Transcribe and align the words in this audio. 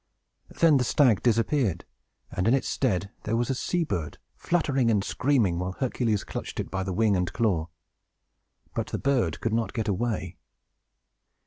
Then 0.49 0.77
the 0.77 0.83
stag 0.83 1.21
disappeared, 1.21 1.85
and 2.31 2.47
in 2.47 2.55
its 2.55 2.67
stead 2.67 3.11
there 3.21 3.35
was 3.37 3.51
a 3.51 3.53
sea 3.53 3.83
bird, 3.83 4.17
fluttering 4.35 4.89
and 4.89 5.03
screaming, 5.03 5.59
while 5.59 5.73
Hercules 5.73 6.23
clutched 6.23 6.59
it 6.59 6.71
by 6.71 6.81
the 6.81 6.91
wing 6.91 7.15
and 7.15 7.31
claw! 7.31 7.69
But 8.73 8.87
the 8.87 8.97
bird 8.97 9.41
could 9.41 9.53
not 9.53 9.73
get 9.73 9.87
away. 9.87 10.37